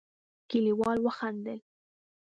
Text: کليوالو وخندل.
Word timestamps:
کليوالو 0.49 1.01
وخندل. 1.07 1.59